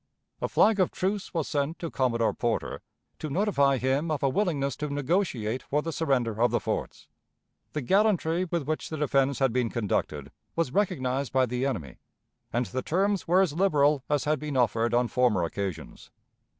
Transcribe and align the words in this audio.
A 0.41 0.47
flag 0.49 0.79
of 0.79 0.89
truce 0.89 1.31
was 1.31 1.47
sent 1.47 1.77
to 1.77 1.91
Commodore 1.91 2.33
Porter 2.33 2.81
to 3.19 3.29
notify 3.29 3.77
him 3.77 4.09
of 4.09 4.23
a 4.23 4.29
willingness 4.29 4.75
to 4.77 4.89
negotiate 4.89 5.61
for 5.61 5.83
the 5.83 5.91
surrender 5.91 6.41
of 6.41 6.49
the 6.49 6.59
forts. 6.59 7.07
The 7.73 7.81
gallantry 7.83 8.45
with 8.45 8.63
which 8.63 8.89
the 8.89 8.97
defense 8.97 9.37
had 9.37 9.53
been 9.53 9.69
conducted 9.69 10.31
was 10.55 10.73
recognized 10.73 11.31
by 11.31 11.45
the 11.45 11.67
enemy, 11.67 11.99
and 12.51 12.65
the 12.65 12.81
terms 12.81 13.27
were 13.27 13.41
as 13.41 13.53
liberal 13.53 14.03
as 14.09 14.23
had 14.23 14.39
been 14.39 14.57
offered 14.57 14.95
on 14.95 15.07
former 15.07 15.43
occasions. 15.43 16.09